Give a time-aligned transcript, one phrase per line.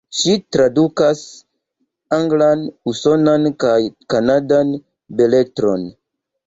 [0.19, 1.21] Ŝi tradukas
[2.17, 3.79] anglan, usonan kaj
[4.17, 4.77] kanadan
[5.21, 5.89] beletron.